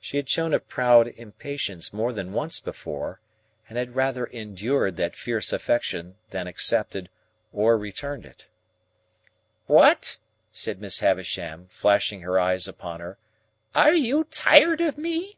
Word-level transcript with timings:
She 0.00 0.16
had 0.16 0.30
shown 0.30 0.54
a 0.54 0.60
proud 0.60 1.08
impatience 1.08 1.92
more 1.92 2.10
than 2.10 2.32
once 2.32 2.58
before, 2.58 3.20
and 3.68 3.76
had 3.76 3.94
rather 3.94 4.24
endured 4.24 4.96
that 4.96 5.14
fierce 5.14 5.52
affection 5.52 6.16
than 6.30 6.46
accepted 6.46 7.10
or 7.52 7.76
returned 7.76 8.24
it. 8.24 8.48
"What!" 9.66 10.16
said 10.52 10.80
Miss 10.80 11.00
Havisham, 11.00 11.66
flashing 11.66 12.22
her 12.22 12.40
eyes 12.40 12.66
upon 12.66 13.00
her, 13.00 13.18
"are 13.74 13.92
you 13.92 14.24
tired 14.30 14.80
of 14.80 14.96
me?" 14.96 15.36